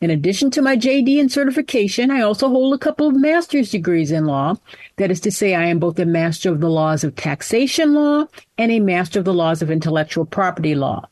[0.00, 4.10] In addition to my JD and certification, I also hold a couple of master's degrees
[4.10, 4.56] in law.
[4.96, 8.26] That is to say, I am both a master of the laws of taxation law
[8.56, 11.08] and a master of the laws of intellectual property law.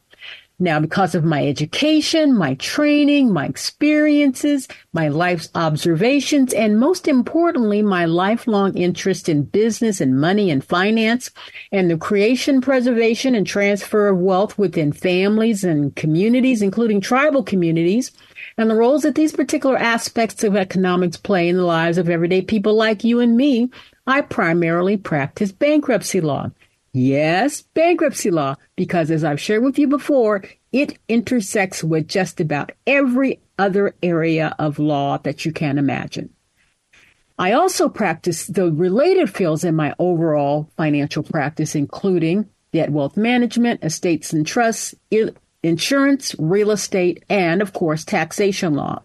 [0.59, 7.83] Now, because of my education, my training, my experiences, my life's observations, and most importantly,
[7.83, 11.31] my lifelong interest in business and money and finance
[11.73, 18.13] and the creation, preservation, and transfer of wealth within families and communities, including tribal communities,
[18.57, 22.41] and the roles that these particular aspects of economics play in the lives of everyday
[22.41, 23.71] people like you and me,
[24.07, 26.51] I primarily practice bankruptcy law.
[26.99, 32.73] Yes, bankruptcy law, because as I've shared with you before, it intersects with just about
[32.87, 36.31] every other area of law that you can imagine.
[37.39, 43.85] I also practice the related fields in my overall financial practice, including debt wealth management,
[43.85, 44.95] estates and trusts,
[45.63, 49.03] insurance, real estate, and of course, taxation law.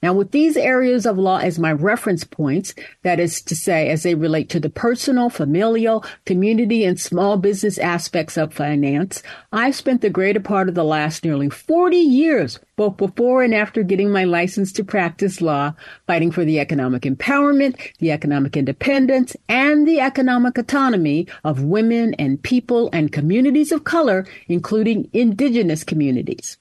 [0.00, 2.72] Now, with these areas of law as my reference points,
[3.02, 7.78] that is to say, as they relate to the personal, familial, community, and small business
[7.78, 12.96] aspects of finance, I've spent the greater part of the last nearly 40 years, both
[12.96, 15.74] before and after getting my license to practice law,
[16.06, 22.40] fighting for the economic empowerment, the economic independence, and the economic autonomy of women and
[22.40, 26.56] people and communities of color, including indigenous communities.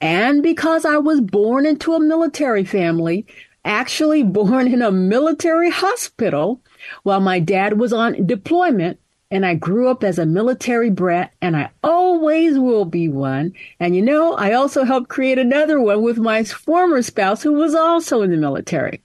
[0.00, 3.26] And because I was born into a military family,
[3.64, 6.60] actually born in a military hospital
[7.02, 8.98] while my dad was on deployment,
[9.30, 13.52] and I grew up as a military brat, and I always will be one.
[13.80, 17.74] And you know, I also helped create another one with my former spouse who was
[17.74, 19.03] also in the military.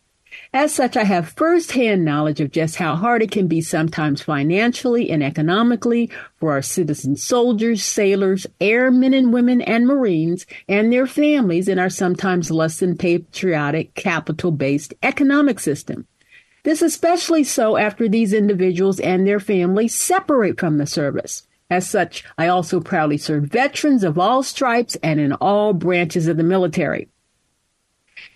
[0.52, 5.12] As such, I have firsthand knowledge of just how hard it can be sometimes financially
[5.12, 11.68] and economically for our citizen soldiers, sailors, airmen and women, and Marines and their families
[11.68, 16.08] in our sometimes less than patriotic, capital based economic system.
[16.64, 21.48] This especially so after these individuals and their families separate from the service.
[21.70, 26.38] As such, I also proudly serve veterans of all stripes and in all branches of
[26.38, 27.08] the military.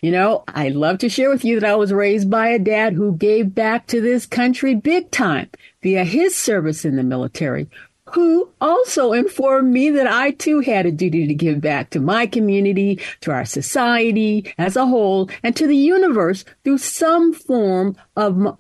[0.04, 2.92] You know, I love to share with you that I was raised by a dad
[2.92, 5.50] who gave back to this country big time
[5.82, 7.70] via his service in the military,
[8.10, 12.26] who also informed me that I too had a duty to give back to my
[12.26, 18.58] community, to our society as a whole, and to the universe through some form of,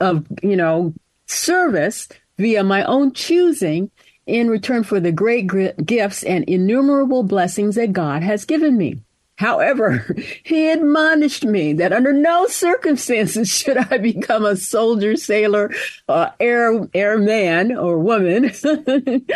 [0.00, 0.92] of, you know,
[1.26, 3.92] service via my own choosing
[4.26, 5.46] in return for the great
[5.86, 9.00] gifts and innumerable blessings that God has given me.
[9.40, 10.04] However,
[10.44, 15.70] he admonished me that under no circumstances should I become a soldier, sailor,
[16.10, 18.52] uh, air airman or woman,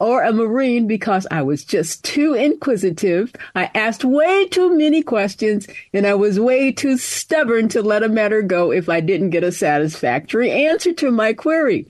[0.00, 3.32] or a marine because I was just too inquisitive.
[3.54, 8.08] I asked way too many questions, and I was way too stubborn to let a
[8.10, 11.86] matter go if I didn't get a satisfactory answer to my query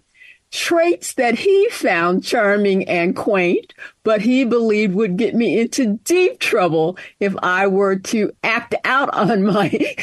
[0.55, 3.75] traits that he found charming and quaint,
[4.05, 9.13] but he believed would get me into deep trouble if I were to act out
[9.15, 9.97] on my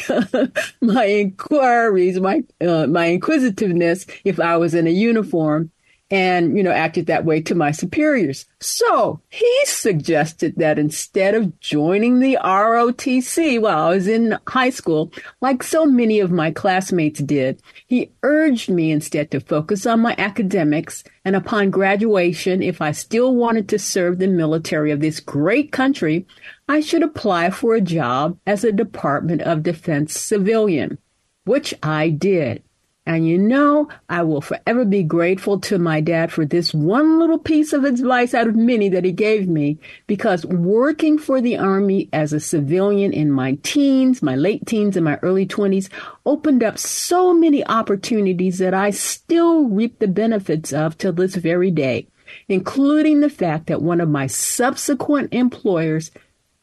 [0.82, 5.70] my inquiries, my uh, my inquisitiveness if I was in a uniform.
[6.12, 8.44] And, you know, acted that way to my superiors.
[8.60, 15.10] So he suggested that instead of joining the ROTC while I was in high school,
[15.40, 20.14] like so many of my classmates did, he urged me instead to focus on my
[20.18, 25.72] academics and upon graduation, if I still wanted to serve the military of this great
[25.72, 26.26] country,
[26.68, 30.98] I should apply for a job as a Department of Defense civilian,
[31.44, 32.64] which I did.
[33.04, 37.38] And you know, I will forever be grateful to my dad for this one little
[37.38, 42.08] piece of advice out of many that he gave me because working for the Army
[42.12, 45.88] as a civilian in my teens, my late teens, and my early 20s
[46.26, 51.72] opened up so many opportunities that I still reap the benefits of till this very
[51.72, 52.06] day,
[52.46, 56.12] including the fact that one of my subsequent employers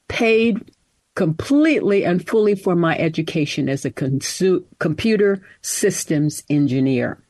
[0.07, 0.71] paid
[1.19, 7.21] completely and fully for my education as a consu- computer systems engineer.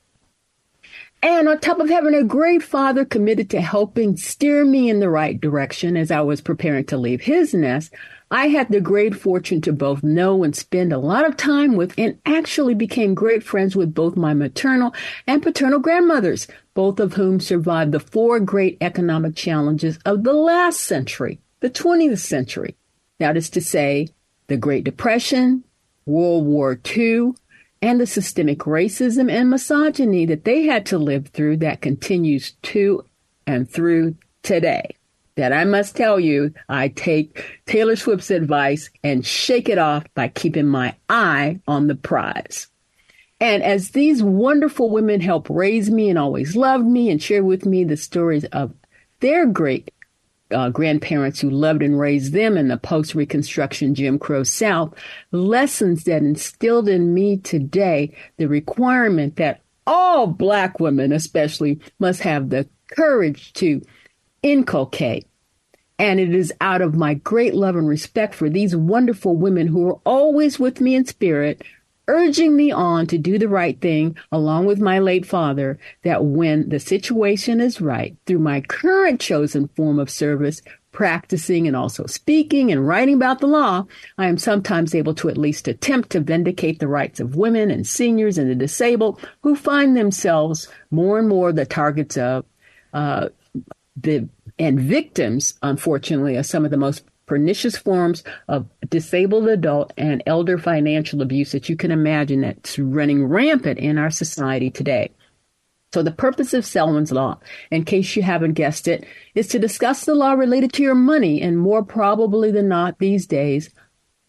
[1.24, 5.10] And on top of having a great father committed to helping steer me in the
[5.10, 7.92] right direction as I was preparing to leave his nest,
[8.30, 11.96] I had the great fortune to both know and spend a lot of time with
[11.98, 14.94] and actually became great friends with both my maternal
[15.26, 16.46] and paternal grandmothers,
[16.76, 22.20] both of whom survived the four great economic challenges of the last century, the 20th
[22.20, 22.76] century.
[23.20, 24.10] That is to say,
[24.48, 25.64] the Great Depression,
[26.06, 27.34] World War II,
[27.82, 33.06] and the systemic racism and misogyny that they had to live through that continues to
[33.46, 34.96] and through today.
[35.36, 40.28] That I must tell you, I take Taylor Swift's advice and shake it off by
[40.28, 42.68] keeping my eye on the prize.
[43.40, 47.66] And as these wonderful women help raise me and always loved me and share with
[47.66, 48.74] me the stories of
[49.22, 49.92] their great
[50.52, 54.94] uh, grandparents who loved and raised them in the post Reconstruction Jim Crow South,
[55.32, 62.50] lessons that instilled in me today the requirement that all Black women, especially, must have
[62.50, 63.82] the courage to
[64.44, 65.28] inculcate.
[65.98, 69.88] And it is out of my great love and respect for these wonderful women who
[69.90, 71.62] are always with me in spirit,
[72.10, 76.68] urging me on to do the right thing along with my late father that when
[76.70, 80.62] the situation is right through my current chosen form of service
[80.92, 83.86] practicing and also speaking and writing about the law,
[84.18, 87.86] I am sometimes able to at least attempt to vindicate the rights of women and
[87.86, 92.44] seniors and the disabled who find themselves more and more the targets of
[92.94, 93.30] uh,
[93.96, 94.28] the
[94.58, 100.58] and victims, unfortunately, of some of the most pernicious forms of disabled adult and elder
[100.58, 105.12] financial abuse that you can imagine that's running rampant in our society today.
[105.94, 107.40] So the purpose of Selwyn's Law,
[107.72, 109.06] in case you haven't guessed it,
[109.36, 113.28] is to discuss the law related to your money and more probably than not these
[113.28, 113.70] days,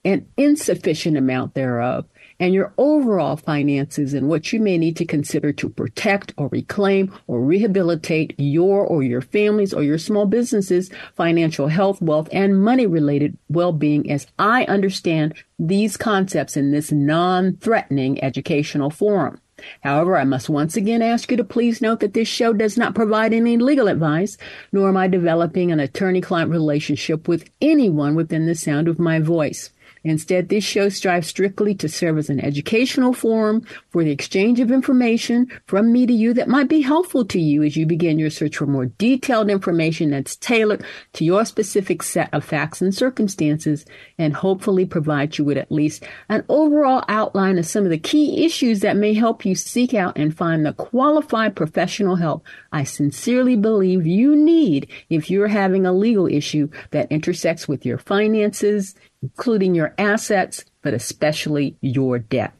[0.04, 2.06] an insufficient amount thereof,
[2.40, 7.12] and your overall finances and what you may need to consider to protect or reclaim
[7.26, 12.86] or rehabilitate your or your family's or your small businesses financial health, wealth, and money
[12.86, 19.38] related well being as I understand these concepts in this non threatening educational forum.
[19.82, 22.94] However, I must once again ask you to please note that this show does not
[22.94, 24.38] provide any legal advice,
[24.72, 29.18] nor am I developing an attorney client relationship with anyone within the sound of my
[29.18, 29.70] voice.
[30.02, 34.70] Instead, this show strives strictly to serve as an educational forum for the exchange of
[34.70, 38.30] information from me to you that might be helpful to you as you begin your
[38.30, 43.84] search for more detailed information that's tailored to your specific set of facts and circumstances
[44.18, 48.44] and hopefully provide you with at least an overall outline of some of the key
[48.44, 53.56] issues that may help you seek out and find the qualified professional help I sincerely
[53.56, 59.74] believe you need if you're having a legal issue that intersects with your finances, including
[59.74, 62.54] your assets, but especially your debt.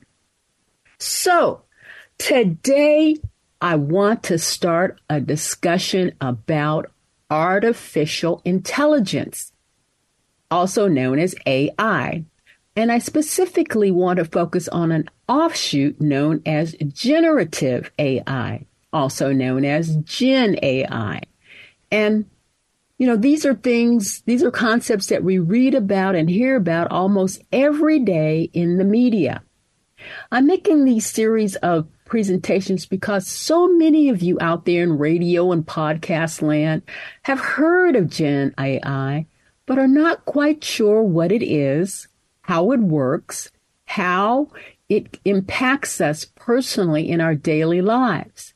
[0.99, 1.63] So
[2.19, 3.17] today
[3.61, 6.91] I want to start a discussion about
[7.31, 9.53] artificial intelligence,
[10.51, 12.25] also known as AI.
[12.77, 19.65] And I specifically want to focus on an offshoot known as generative AI, also known
[19.65, 21.21] as Gen AI.
[21.91, 22.27] And
[23.01, 26.91] you know, these are things, these are concepts that we read about and hear about
[26.91, 29.43] almost every day in the media.
[30.31, 35.51] I'm making these series of presentations because so many of you out there in radio
[35.51, 36.83] and podcast land
[37.23, 39.25] have heard of Gen AI,
[39.65, 42.07] but are not quite sure what it is,
[42.43, 43.51] how it works,
[43.87, 44.51] how
[44.91, 48.53] it impacts us personally in our daily lives.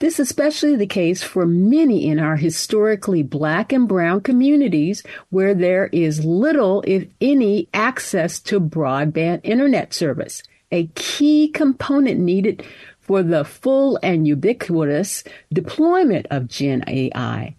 [0.00, 5.54] This is especially the case for many in our historically black and brown communities where
[5.54, 10.42] there is little, if any, access to broadband internet service,
[10.72, 12.64] a key component needed
[12.98, 17.54] for the full and ubiquitous deployment of Gen AI.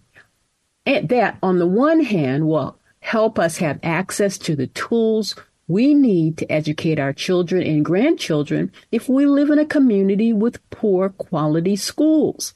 [0.84, 5.36] And that, on the one hand, will help us have access to the tools
[5.68, 10.68] we need to educate our children and grandchildren if we live in a community with
[10.70, 12.54] poor quality schools.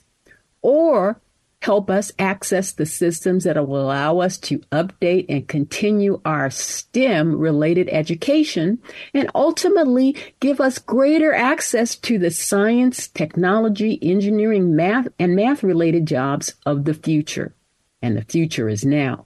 [0.63, 1.21] Or
[1.63, 7.37] help us access the systems that will allow us to update and continue our STEM
[7.37, 8.79] related education
[9.15, 16.07] and ultimately give us greater access to the science, technology, engineering, math, and math related
[16.07, 17.55] jobs of the future.
[18.03, 19.26] And the future is now.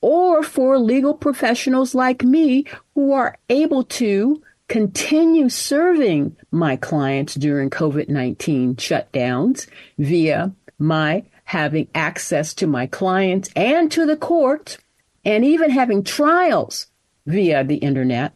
[0.00, 2.64] Or for legal professionals like me
[2.94, 9.66] who are able to continue serving my clients during COVID 19 shutdowns
[9.98, 14.76] via my having access to my clients and to the court,
[15.24, 16.88] and even having trials
[17.24, 18.34] via the internet.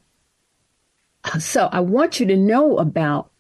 [1.39, 3.31] So I want you to know about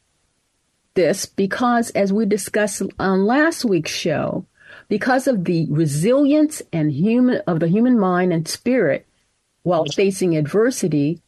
[0.92, 4.44] this because, as we discussed on last week's show,
[4.92, 9.06] because of the resilience and human of the human mind and spirit
[9.62, 11.22] while facing adversity,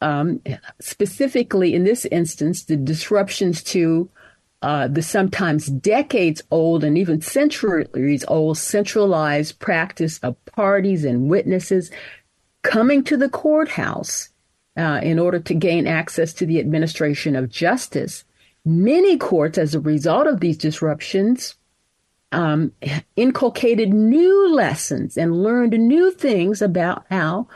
[0.00, 0.40] um,
[0.80, 4.08] specifically in this instance, the disruptions to
[4.62, 11.90] uh, the sometimes decades old and even centuries old centralized practice of parties and witnesses
[12.62, 14.30] coming to the courthouse
[14.78, 18.24] uh, in order to gain access to the administration of justice.
[18.64, 21.56] Many courts, as a result of these disruptions,
[22.36, 22.70] um,
[23.16, 27.48] inculcated new lessons and learned new things about how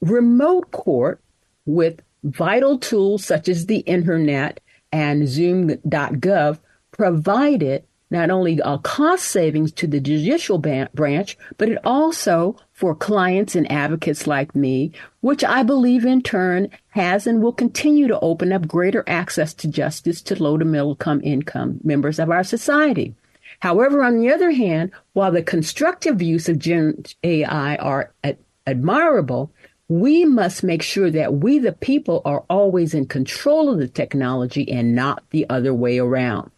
[0.00, 1.20] remote court
[1.66, 4.60] with vital tools such as the internet
[4.92, 6.60] and Zoom.gov
[6.92, 13.56] provided not only a cost savings to the judicial branch, but it also for clients
[13.56, 18.52] and advocates like me, which I believe in turn has and will continue to open
[18.52, 23.14] up greater access to justice to low to middle income members of our society.
[23.60, 29.52] However, on the other hand, while the constructive use of Gen AI are ad- admirable,
[29.88, 34.70] we must make sure that we, the people, are always in control of the technology
[34.70, 36.50] and not the other way around.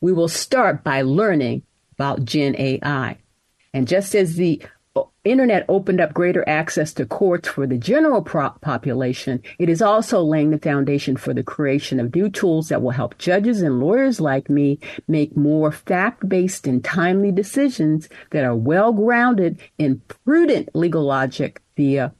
[0.00, 3.18] We will start by learning about Gen AI.
[3.72, 4.62] And just as the
[5.24, 10.50] internet opened up greater access to courts for the general population, it is also laying
[10.50, 14.50] the foundation for the creation of new tools that will help judges and lawyers like
[14.50, 21.04] me make more fact based and timely decisions that are well grounded in prudent legal
[21.04, 22.12] logic via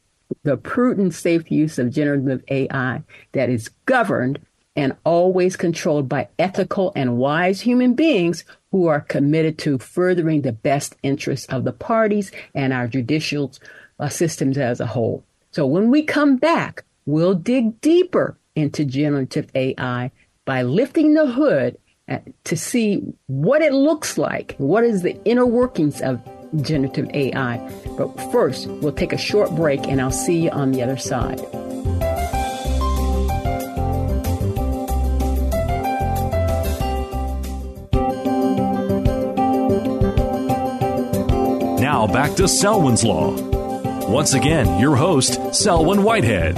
[0.43, 3.03] the prudent, safe use of generative AI
[3.33, 4.41] that is governed
[4.77, 10.53] and always controlled by ethical and wise human beings who are committed to furthering the
[10.53, 13.53] best interests of the parties and our judicial
[14.01, 15.25] uh, systems as a whole.
[15.53, 20.11] So when we come back, we'll dig deeper into generative AI
[20.45, 21.79] by lifting the hood
[22.09, 26.21] uh, to see what it looks like, what is the inner workings of
[26.63, 27.59] generative AI.
[27.97, 31.41] But first, we'll take a short break and I'll see you on the other side.
[41.95, 43.37] Now back to Selwyn's Law.
[44.11, 46.57] Once again, your host, Selwyn Whitehead.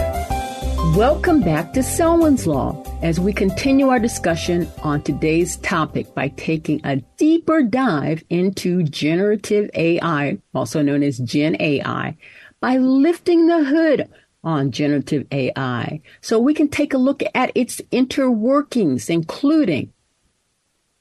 [0.97, 6.81] Welcome back to Selwyn's Law as we continue our discussion on today's topic by taking
[6.85, 12.17] a deeper dive into generative AI, also known as Gen AI,
[12.61, 14.09] by lifting the hood
[14.43, 19.93] on generative AI so we can take a look at its interworkings, including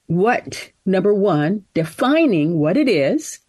[0.08, 3.40] what, number one, defining what it is.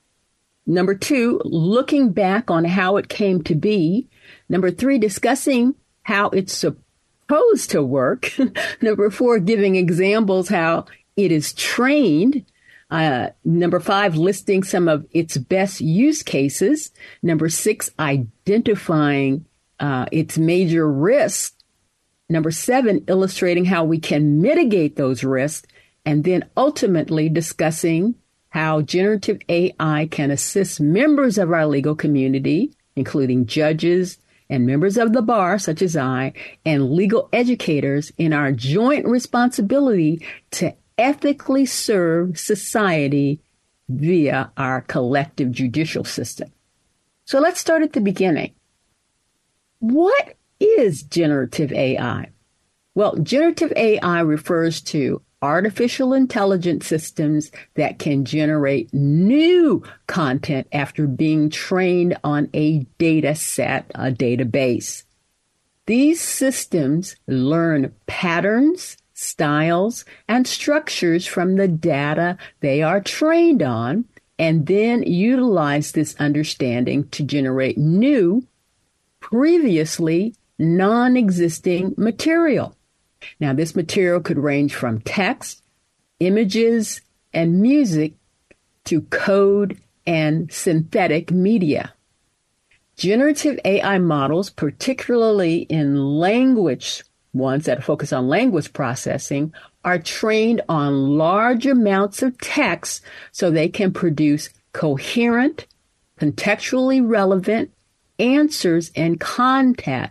[0.66, 4.08] Number two, looking back on how it came to be.
[4.48, 8.32] Number three, discussing how it's supposed to work.
[8.82, 12.44] number four, giving examples how it is trained.
[12.90, 16.90] Uh, number five, listing some of its best use cases.
[17.22, 19.46] Number six, identifying
[19.78, 21.54] uh, its major risks.
[22.28, 25.68] Number seven, illustrating how we can mitigate those risks.
[26.04, 28.14] And then ultimately discussing
[28.56, 34.16] how generative AI can assist members of our legal community, including judges,
[34.48, 36.32] and members of the bar, such as I,
[36.64, 43.42] and legal educators in our joint responsibility to ethically serve society
[43.90, 46.50] via our collective judicial system.
[47.26, 48.54] So let's start at the beginning.
[49.80, 52.30] What is generative AI?
[52.94, 61.50] Well, generative AI refers to artificial intelligence systems that can generate new content after being
[61.50, 65.04] trained on a data set, a database.
[65.86, 74.04] These systems learn patterns, styles, and structures from the data they are trained on,
[74.38, 78.46] and then utilize this understanding to generate new,
[79.20, 82.75] previously non existing material.
[83.40, 85.62] Now, this material could range from text,
[86.20, 87.00] images,
[87.32, 88.14] and music
[88.84, 91.92] to code and synthetic media.
[92.96, 97.02] Generative AI models, particularly in language
[97.34, 99.52] ones that focus on language processing,
[99.84, 103.02] are trained on large amounts of text
[103.32, 105.66] so they can produce coherent,
[106.18, 107.70] contextually relevant
[108.18, 110.10] answers and content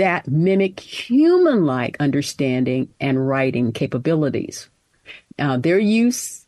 [0.00, 4.70] that mimic human like understanding and writing capabilities.
[5.36, 6.46] Their use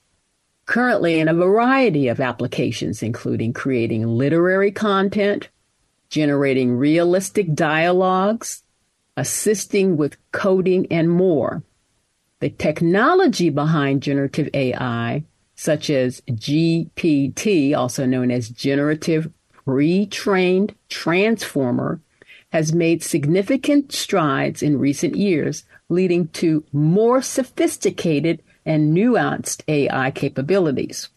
[0.64, 5.50] currently in a variety of applications, including creating literary content,
[6.08, 8.62] generating realistic dialogues,
[9.18, 11.62] assisting with coding, and more.
[12.40, 15.24] The technology behind generative AI,
[15.56, 22.00] such as GPT, also known as Generative Pre Trained Transformer,
[22.52, 31.08] has made significant strides in recent years, leading to more sophisticated and nuanced AI capabilities.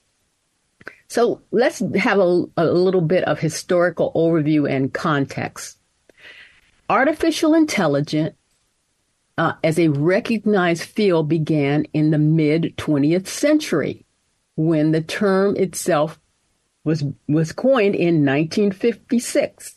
[1.07, 5.77] So let's have a, a, little bit of historical overview and context.
[6.89, 8.35] Artificial intelligence
[9.37, 14.05] uh, as a recognized field began in the mid 20th century
[14.55, 16.17] when the term itself
[16.85, 19.74] was, was coined in 1956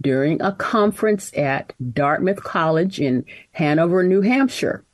[0.00, 4.84] during a conference at Dartmouth College in Hanover, New Hampshire.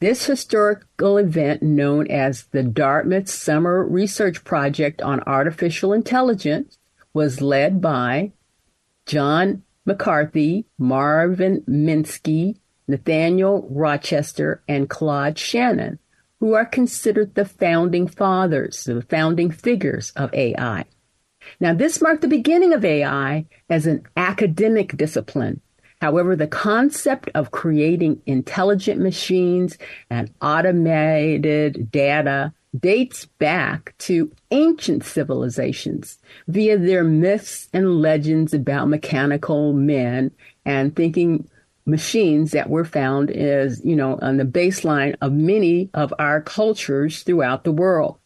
[0.00, 6.78] This historical event, known as the Dartmouth Summer Research Project on Artificial Intelligence,
[7.14, 8.32] was led by
[9.06, 12.56] John McCarthy, Marvin Minsky,
[12.88, 15.98] Nathaniel Rochester, and Claude Shannon,
[16.40, 20.84] who are considered the founding fathers, the founding figures of AI.
[21.60, 25.60] Now, this marked the beginning of AI as an academic discipline
[26.02, 29.78] However, the concept of creating intelligent machines
[30.10, 36.18] and automated data dates back to ancient civilizations
[36.48, 40.32] via their myths and legends about mechanical men
[40.64, 41.48] and thinking
[41.86, 47.22] machines that were found as, you know, on the baseline of many of our cultures
[47.22, 48.18] throughout the world.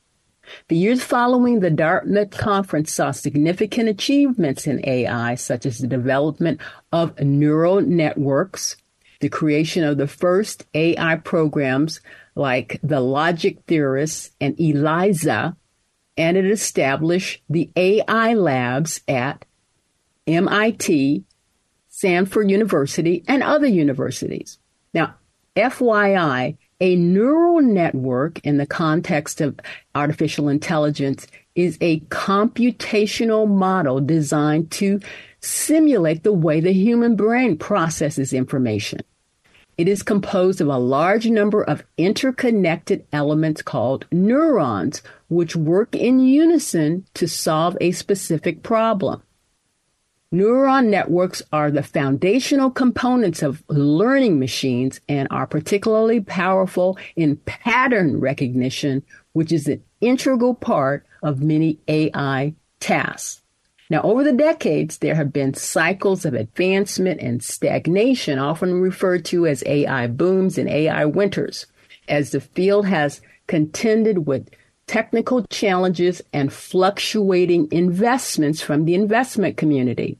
[0.68, 6.60] The years following the Dartmouth conference saw significant achievements in AI, such as the development
[6.92, 8.76] of neural networks,
[9.20, 12.00] the creation of the first AI programs
[12.34, 15.56] like the Logic Theorists and ELIZA,
[16.16, 19.44] and it established the AI labs at
[20.26, 21.24] MIT,
[21.88, 24.58] Stanford University, and other universities.
[24.92, 25.14] Now,
[25.56, 29.58] FYI, a neural network in the context of
[29.94, 35.00] artificial intelligence is a computational model designed to
[35.40, 39.00] simulate the way the human brain processes information.
[39.78, 46.18] It is composed of a large number of interconnected elements called neurons, which work in
[46.18, 49.22] unison to solve a specific problem.
[50.34, 58.18] Neuron networks are the foundational components of learning machines and are particularly powerful in pattern
[58.18, 63.42] recognition, which is an integral part of many AI tasks.
[63.88, 69.46] Now, over the decades, there have been cycles of advancement and stagnation, often referred to
[69.46, 71.66] as AI booms and AI winters,
[72.08, 74.50] as the field has contended with
[74.86, 80.18] technical challenges and fluctuating investments from the investment community.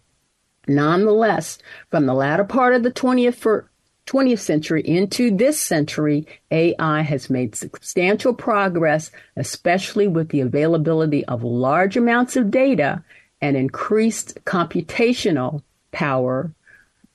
[0.68, 1.58] Nonetheless,
[1.90, 3.64] from the latter part of the 20th,
[4.06, 11.44] 20th century into this century, AI has made substantial progress, especially with the availability of
[11.44, 13.02] large amounts of data
[13.40, 16.52] and increased computational power,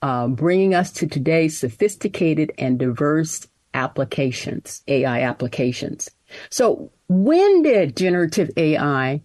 [0.01, 6.09] uh, bringing us to today's sophisticated and diverse applications, AI applications.
[6.49, 9.21] So, when did generative AI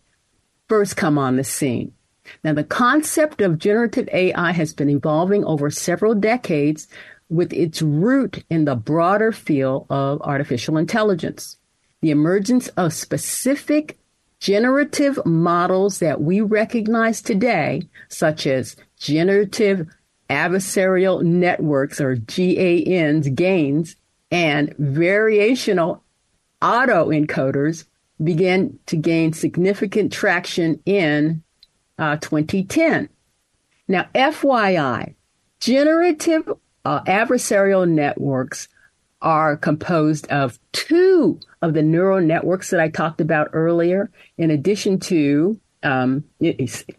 [0.69, 1.93] first come on the scene?
[2.43, 6.89] Now, the concept of generative AI has been evolving over several decades
[7.29, 11.59] with its root in the broader field of artificial intelligence.
[12.01, 13.99] The emergence of specific
[14.41, 19.87] generative models that we recognize today, such as generative
[20.29, 23.95] adversarial networks or GANs, gains,
[24.33, 26.01] and variational
[26.63, 27.85] autoencoders
[28.23, 31.43] began to gain significant traction in
[31.99, 33.09] uh, 2010.
[33.89, 35.15] Now, FYI,
[35.61, 36.53] generative
[36.85, 38.69] uh, adversarial networks
[39.23, 45.01] are composed of two of the neural networks that I talked about earlier, in addition
[45.01, 46.25] to um,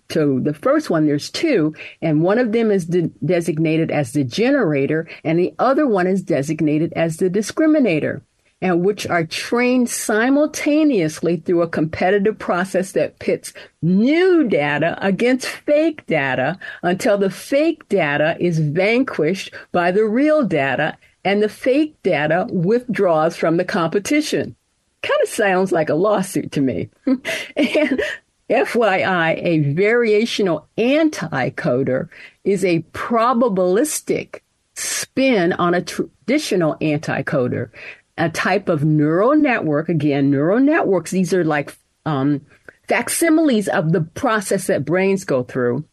[0.10, 4.24] so the first one, there's two, and one of them is de- designated as the
[4.24, 8.22] generator, and the other one is designated as the discriminator,
[8.62, 16.06] and which are trained simultaneously through a competitive process that pits new data against fake
[16.08, 22.48] data until the fake data is vanquished by the real data, and the fake data
[22.50, 24.56] withdraws from the competition
[25.02, 26.90] kind of sounds like a lawsuit to me.
[27.06, 28.02] and
[28.50, 32.10] FYI, a variational autoencoder
[32.44, 34.42] is a probabilistic
[34.74, 37.70] spin on a traditional autoencoder,
[38.18, 39.90] a type of neural network.
[39.90, 42.46] Again, neural networks, these are like um,
[42.88, 45.86] facsimiles of the process that brains go through.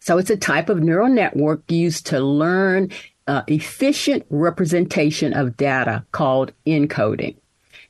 [0.00, 2.90] So it's a type of neural network used to learn
[3.26, 7.36] uh, efficient representation of data called encoding.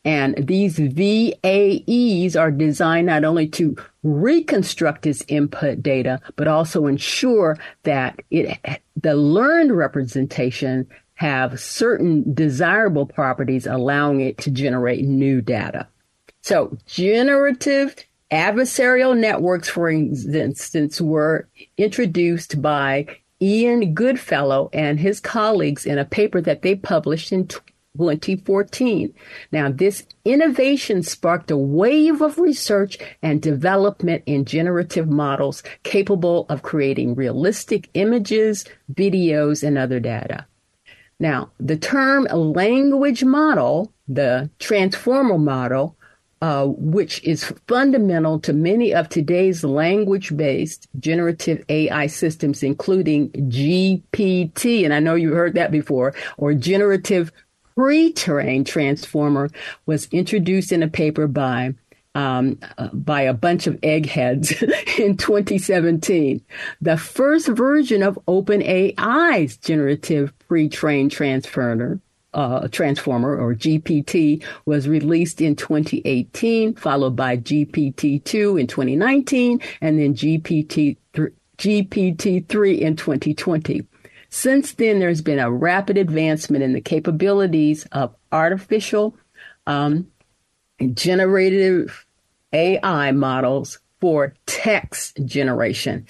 [0.04, 7.58] And these VAEs are designed not only to reconstruct its input data, but also ensure
[7.82, 8.58] that it,
[8.96, 10.88] the learned representation
[11.20, 15.86] have certain desirable properties allowing it to generate new data.
[16.40, 17.94] So generative
[18.32, 26.40] adversarial networks, for instance, were introduced by Ian Goodfellow and his colleagues in a paper
[26.40, 29.12] that they published in 2014.
[29.52, 36.62] Now, this innovation sparked a wave of research and development in generative models capable of
[36.62, 40.46] creating realistic images, videos, and other data.
[41.20, 45.96] Now, the term language model, the transformer model,
[46.40, 54.84] uh, which is fundamental to many of today's language based generative AI systems, including GPT,
[54.84, 57.30] and I know you've heard that before, or generative
[57.76, 59.50] pre-trained transformer
[59.84, 61.74] was introduced in a paper by
[62.14, 64.50] um, uh, by a bunch of eggheads
[64.98, 66.42] in 2017.
[66.80, 72.00] The first version of OpenAI's generative pre-trained transformer,
[72.34, 80.12] uh, transformer or GPT was released in 2018, followed by GPT-2 in 2019, and then
[80.12, 80.96] GPT
[81.56, 83.86] GPT-3 in 2020.
[84.28, 89.16] Since then, there's been a rapid advancement in the capabilities of artificial
[89.68, 90.08] um,
[90.94, 92.04] generative
[92.52, 96.08] AI models for text generation.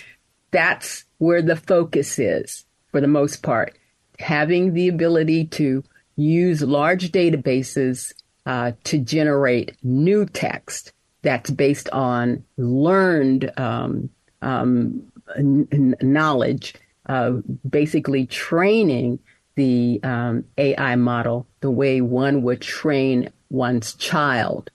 [0.50, 3.76] That's where the focus is for the most part.
[4.20, 5.82] Having the ability to
[6.16, 8.12] use large databases
[8.46, 14.10] uh, to generate new text that's based on learned um,
[14.42, 15.02] um,
[15.36, 16.74] n- knowledge
[17.06, 17.32] uh,
[17.68, 19.18] basically training
[19.56, 24.70] the um, AI model the way one would train one's child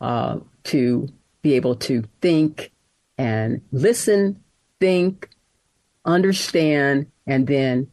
[0.00, 1.08] uh, to
[1.42, 2.70] be able to think
[3.18, 4.42] and listen,
[4.78, 5.28] think,
[6.06, 7.90] understand, and then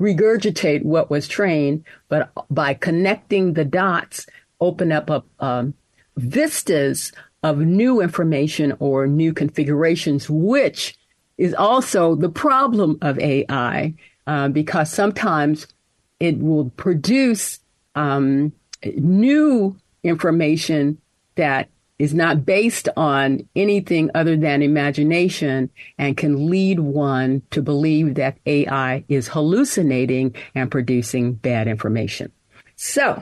[0.00, 4.26] regurgitate what was trained, but by connecting the dots,
[4.60, 5.74] open up a, um,
[6.16, 10.96] vistas of new information or new configurations, which
[11.38, 13.94] is also the problem of AI
[14.26, 15.66] uh, because sometimes
[16.18, 17.60] it will produce
[17.94, 18.52] um,
[18.84, 20.98] new information
[21.36, 28.14] that is not based on anything other than imagination and can lead one to believe
[28.14, 32.30] that AI is hallucinating and producing bad information.
[32.76, 33.20] So,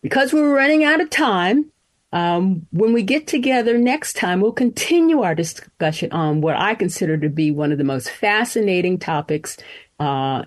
[0.00, 1.70] because we're running out of time,
[2.12, 7.16] um, when we get together next time, we'll continue our discussion on what I consider
[7.16, 9.56] to be one of the most fascinating topics
[9.98, 10.44] uh,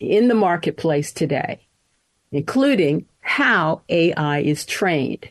[0.00, 1.60] in the marketplace today,
[2.30, 5.30] including how AI is trained.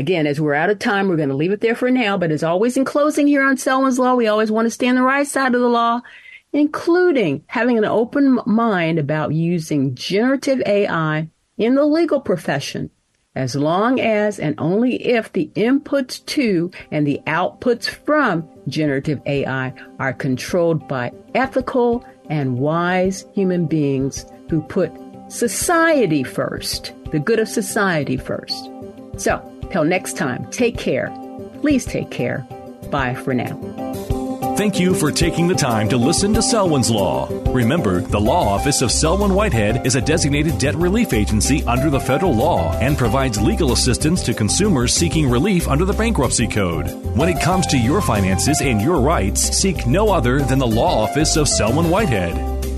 [0.00, 2.16] Again, as we're out of time, we're going to leave it there for now.
[2.16, 4.94] But as always, in closing here on Selwyn's Law, we always want to stay on
[4.94, 6.00] the right side of the law,
[6.54, 12.88] including having an open mind about using generative AI in the legal profession
[13.34, 19.70] as long as and only if the inputs to and the outputs from generative AI
[19.98, 24.90] are controlled by ethical and wise human beings who put
[25.28, 28.70] society first, the good of society first.
[29.18, 31.10] So, till next time, take care.
[31.60, 32.46] Please take care.
[32.90, 33.58] Bye for now.
[34.60, 37.28] Thank you for taking the time to listen to Selwyn's Law.
[37.46, 41.98] Remember, the law office of Selwyn Whitehead is a designated debt relief agency under the
[41.98, 46.90] federal law and provides legal assistance to consumers seeking relief under the bankruptcy code.
[47.16, 51.04] When it comes to your finances and your rights, seek no other than the law
[51.04, 52.59] office of Selwyn Whitehead.